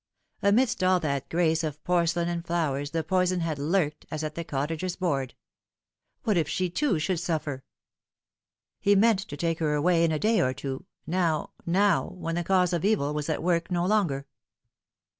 [0.41, 4.43] Amidst all that grace of porcelain and flowers the poison had lurked, as at the
[4.43, 5.35] cottagers' board.
[6.23, 7.63] What if she, too, should suffer?
[8.79, 12.43] He meant to take her away in a day or two now now when the
[12.43, 14.25] cause of evil was at work no longer.